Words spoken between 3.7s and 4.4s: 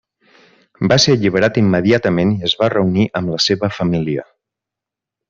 família.